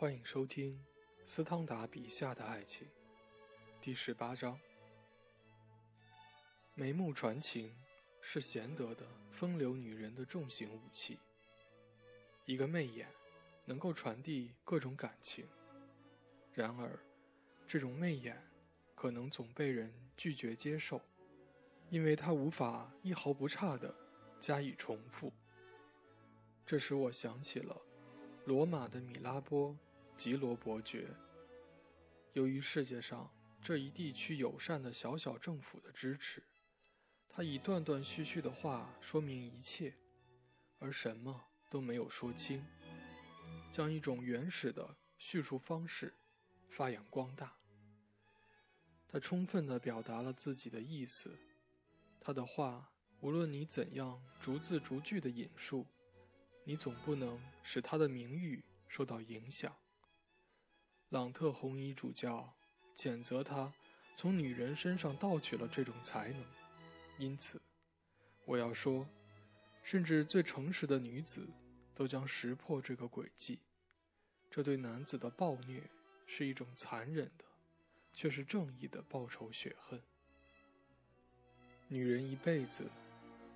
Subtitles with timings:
[0.00, 0.82] 欢迎收听
[1.26, 2.88] 斯汤达笔下的爱情，
[3.82, 4.58] 第十八章。
[6.72, 7.76] 眉目传情
[8.22, 11.18] 是贤德的风流女人的重型武器。
[12.46, 13.08] 一个媚眼
[13.66, 15.46] 能够传递各种感情，
[16.54, 16.98] 然而，
[17.66, 18.42] 这种媚眼
[18.94, 20.98] 可能总被人拒绝接受，
[21.90, 23.94] 因为它无法一毫不差的
[24.40, 25.30] 加以重复。
[26.64, 27.76] 这使我想起了
[28.46, 29.76] 罗马的米拉波。
[30.20, 31.08] 吉罗伯爵，
[32.34, 36.42] 由于世界上这一地区友善的小小政府的支持，
[37.26, 39.94] 他以断断续续的话说明一切，
[40.78, 42.62] 而什么都没有说清，
[43.70, 46.12] 将一种原始的叙述方式
[46.68, 47.56] 发扬光大。
[49.08, 51.34] 他充分的表达了自己的意思，
[52.20, 55.86] 他的话无论你怎样逐字逐句的引述，
[56.64, 59.74] 你总不能使他的名誉受到影响。
[61.10, 62.54] 朗特红衣主教
[62.96, 63.72] 谴责他
[64.14, 66.44] 从女人身上盗取了这种才能，
[67.18, 67.60] 因此，
[68.44, 69.08] 我要说，
[69.82, 71.48] 甚至最诚实的女子
[71.96, 73.58] 都将识破这个诡计。
[74.48, 75.82] 这对男子的暴虐
[76.26, 77.44] 是一种残忍的，
[78.12, 80.00] 却是正义的报仇雪恨。
[81.88, 82.88] 女人一辈子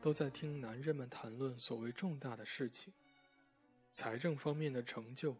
[0.00, 2.94] 都在听男人们谈论所谓重大的事情，
[3.92, 5.36] 财政方面的成就，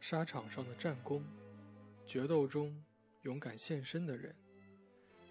[0.00, 1.24] 沙场上的战功。
[2.06, 2.82] 决斗中
[3.22, 4.34] 勇敢献身的人，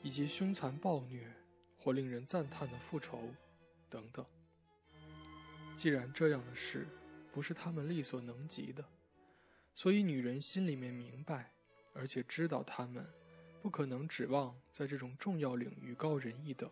[0.04, 1.32] 以及凶残暴虐
[1.78, 3.34] 或令人赞叹的复仇，
[3.90, 4.26] 等等。
[5.76, 6.86] 既然这样的事
[7.32, 8.84] 不是他们力所能及的，
[9.74, 11.54] 所以女人心里面明白，
[11.94, 13.06] 而且知道他们
[13.62, 16.70] 不可能指望在这种重要领域高人一等。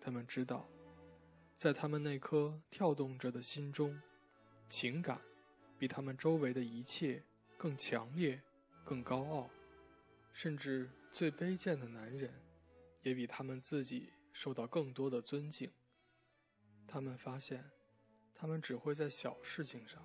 [0.00, 0.68] 他们知道，
[1.56, 4.00] 在他们那颗跳动着的心中，
[4.68, 5.20] 情感
[5.78, 7.22] 比他们周围的一切
[7.56, 8.40] 更强烈。
[8.86, 9.50] 更高傲，
[10.32, 12.32] 甚至最卑贱的男人，
[13.02, 15.72] 也比他们自己受到更多的尊敬。
[16.86, 17.68] 他们发现，
[18.32, 20.00] 他们只会在小事情上，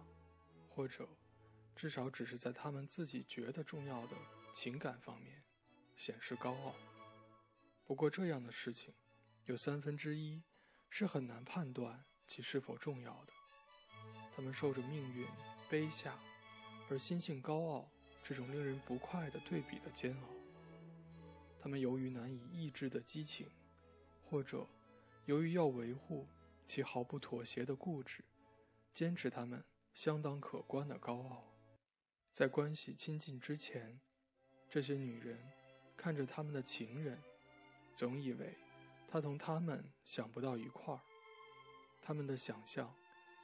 [0.68, 1.08] 或者
[1.75, 4.16] 至少只是在他们自己觉得重要的
[4.52, 5.44] 情感方面，
[5.96, 6.74] 显示高傲。
[7.86, 8.96] 不过，这样的事情
[9.46, 10.41] 有三分之一
[10.90, 13.34] 是很难判断其是否重要的。
[14.36, 15.28] 他们受着命运
[15.70, 16.18] 卑下，
[16.90, 17.88] 而心性高傲。
[18.24, 20.28] 这种令人不快的对比的煎熬，
[21.59, 23.50] 他们由于难以抑制的激情，
[24.24, 24.66] 或者
[25.26, 26.28] 由于要维护
[26.68, 28.24] 其毫不妥协的固执，
[28.94, 31.44] 坚持他们相当可观的高傲。
[32.32, 34.00] 在关系亲近之前，
[34.70, 35.38] 这些女人
[35.98, 37.22] 看着他们的情人，
[37.94, 38.56] 总以为
[39.08, 41.02] 他同他们想不到一块儿。
[42.02, 42.96] 他们的想象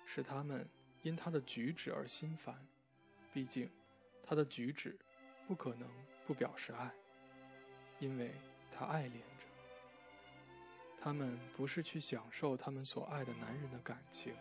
[0.06, 0.70] 使他们
[1.02, 2.66] 因他的举止而心烦，
[3.34, 3.70] 毕竟。
[4.28, 5.00] 他的举止
[5.48, 5.90] 不可能
[6.26, 6.92] 不表示爱，
[7.98, 8.34] 因为
[8.72, 9.48] 他爱恋着。
[11.00, 14.36] 他们不是去享受他们所爱的男人的感情，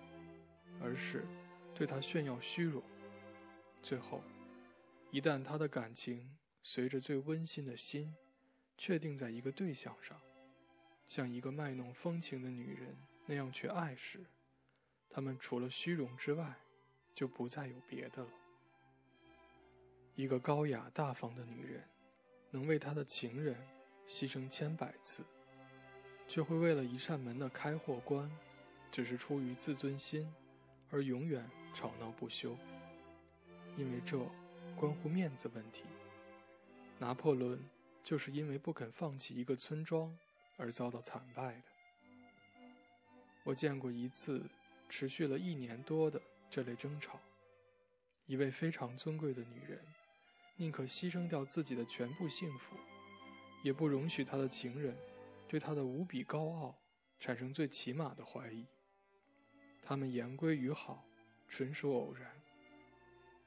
[0.82, 1.24] 而是
[1.72, 2.82] 对他炫耀虚荣。
[3.80, 4.20] 最后，
[5.12, 8.12] 一旦他的感情随着最温馨的心
[8.76, 10.20] 确定在一个对象上，
[11.06, 14.26] 像一个卖弄风情的女人那样去爱时，
[15.08, 16.56] 他们除了虚荣之外，
[17.14, 18.30] 就不再有别的了。
[20.16, 21.84] 一个高雅大方的女人，
[22.50, 23.54] 能为她的情人
[24.08, 25.22] 牺牲千百次，
[26.26, 28.30] 却会为了一扇门的开或关，
[28.90, 30.26] 只是出于自尊心，
[30.90, 32.56] 而永远吵闹不休。
[33.76, 34.18] 因为这
[34.74, 35.84] 关乎面子问题。
[36.98, 37.62] 拿破仑
[38.02, 40.16] 就是因为不肯放弃一个村庄
[40.56, 41.62] 而遭到惨败的。
[43.44, 44.42] 我见过一次
[44.88, 47.20] 持续了一年多的这类争吵，
[48.24, 49.78] 一位非常尊贵的女人。
[50.56, 52.76] 宁可牺牲掉自己的全部幸福，
[53.62, 54.96] 也不容许他的情人
[55.46, 56.74] 对他的无比高傲
[57.18, 58.66] 产生最起码的怀疑。
[59.82, 61.04] 他们言归于好，
[61.46, 62.30] 纯属偶然。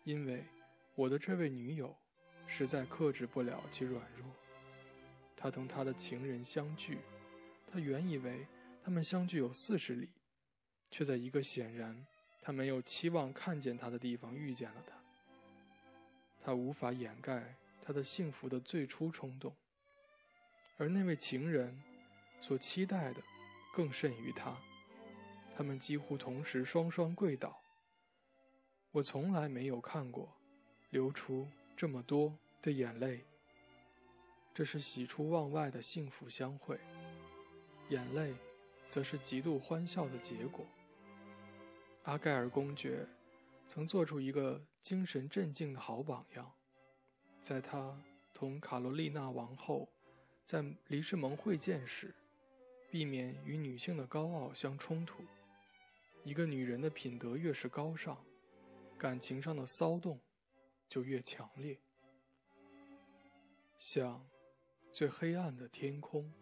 [0.03, 0.45] 因为
[0.95, 1.95] 我的这位女友
[2.45, 4.25] 实在克制不了其软弱。
[5.35, 7.00] 她同她的情人相聚，
[7.71, 8.45] 她原以为
[8.83, 10.09] 他们相距有四十里，
[10.91, 12.05] 却在一个显然
[12.41, 14.99] 他没有期望看见他的地方遇见了他。
[16.50, 19.56] 他无法掩盖他的幸福的最初冲动，
[20.78, 21.80] 而那位情人
[22.42, 23.22] 所期待的
[23.72, 24.57] 更甚于他。
[25.56, 27.62] 他们几乎同时双双跪倒。
[28.90, 30.36] 我从来没有看过
[30.90, 31.48] 流出
[31.78, 33.24] 这么多的眼泪。
[34.51, 36.80] 这是喜出望外的幸福相会，
[37.90, 38.34] 眼泪
[38.90, 40.66] 则是极度欢笑的结果。
[42.06, 43.07] 阿盖尔公爵。
[43.69, 46.51] 曾做出一个精神镇静的好榜样。
[47.44, 47.95] 在他
[48.33, 49.88] 同卡罗丽娜王后
[50.44, 52.16] 在黎世蒙会见时，
[52.89, 55.24] 避免与女性的高傲相冲突。
[56.24, 58.18] 一个女人的品德越是高尚，
[58.98, 60.19] 感情上的骚动
[60.88, 61.77] 就越强烈。
[63.77, 64.27] 像
[64.92, 66.33] 最黑暗的天空，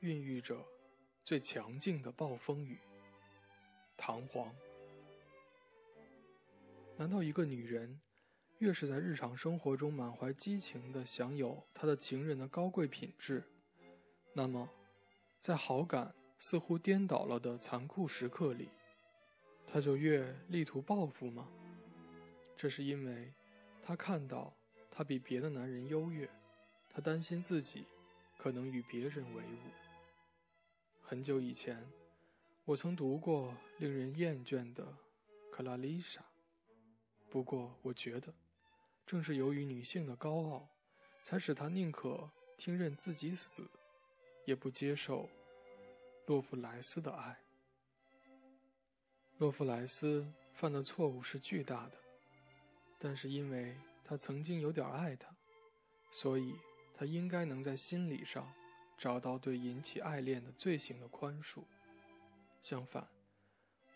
[0.00, 0.62] 孕育着
[1.24, 2.78] 最强劲的暴风雨。
[3.96, 4.52] 唐璜，
[6.98, 8.00] 难道一个女人
[8.58, 13.44] 越是在日常生活中满怀激情地享有她的情人的高贵品质，
[14.32, 14.68] 那么，
[15.40, 18.70] 在好感似乎颠倒了的残酷时刻里，
[19.66, 21.48] 她就越力图报复吗？
[22.56, 23.32] 这是因为，
[23.82, 24.54] 她看到。
[24.98, 26.26] 她比别的男人优越，
[26.88, 27.84] 她担心自己
[28.38, 29.58] 可能与别人为伍。
[31.02, 31.86] 很久以前，
[32.64, 34.84] 我曾读过令人厌倦的
[35.50, 36.20] 《克拉丽莎》，
[37.30, 38.32] 不过我觉得，
[39.06, 40.68] 正是由于女性的高傲，
[41.22, 43.68] 才使她宁可听任自己死，
[44.44, 45.28] 也不接受
[46.26, 47.36] 洛夫莱斯的爱。
[49.38, 51.92] 洛夫莱斯犯的错误是巨大的，
[52.98, 53.76] 但是因为。
[54.08, 55.34] 他曾经有点爱她，
[56.12, 56.54] 所以
[56.94, 58.48] 他应该能在心理上
[58.96, 61.64] 找到对引起爱恋的罪行的宽恕。
[62.62, 63.04] 相反，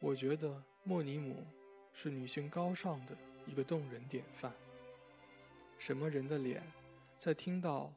[0.00, 1.46] 我觉得莫尼姆
[2.02, 3.14] 是女性高尚的
[3.46, 4.50] 一个动人典范。
[5.78, 6.62] 什么人的脸，
[7.18, 7.92] 在听到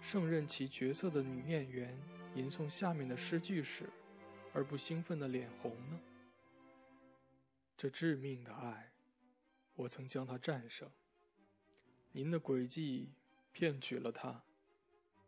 [0.00, 2.00] 胜任其角色的女演员
[2.36, 3.90] 吟诵下面的诗句时，
[4.54, 6.00] 而不兴奋的脸红呢？
[7.76, 8.92] 这致命的爱，
[9.74, 10.88] 我曾将它战胜。
[12.12, 13.10] 您的诡计
[13.50, 14.44] 骗取了它，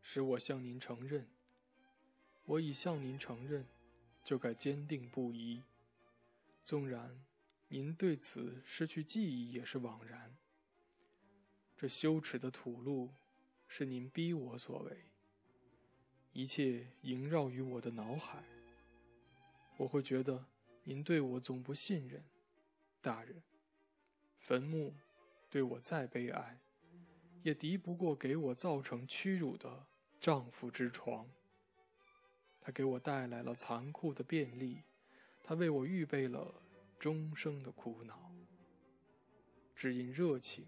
[0.02, 1.26] 使我向您承认。
[2.44, 3.66] 我已向您承认，
[4.22, 5.64] 就该坚定不移。
[6.64, 7.20] 纵然
[7.75, 10.37] 您对此失去记忆也是枉然。
[11.76, 13.11] 这羞耻的土路
[13.67, 15.06] 是您逼我所为，
[16.32, 18.44] 一切萦绕于我的脑海。
[19.76, 20.47] 我会觉得
[20.85, 22.23] 您对我总不信任，
[23.00, 23.43] 大人。
[24.38, 24.94] 坟墓
[25.50, 26.61] 对我再悲哀。
[27.43, 29.88] 也敌不过给我造成屈辱的
[30.21, 31.29] 丈夫之床。
[32.61, 34.85] 他给我带来了残酷的便利，
[35.43, 36.62] 他为我预备了
[37.05, 38.33] 终生的苦恼。
[39.77, 40.67] 只因热情，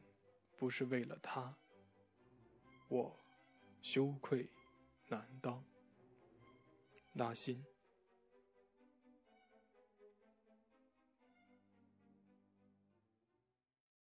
[0.55, 1.57] 不是为了他，
[2.89, 3.19] 我
[3.81, 4.47] 羞愧
[5.09, 5.65] 难当。
[7.15, 7.65] 纳心。